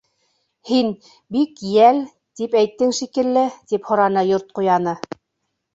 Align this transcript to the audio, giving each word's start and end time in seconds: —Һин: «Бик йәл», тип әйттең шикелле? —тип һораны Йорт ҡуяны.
—Һин: 0.69 0.87
«Бик 1.35 1.61
йәл», 1.73 1.99
тип 2.41 2.59
әйттең 2.63 2.97
шикелле? 3.03 3.45
—тип 3.61 3.89
һораны 3.93 4.27
Йорт 4.33 4.53
ҡуяны. 4.59 4.99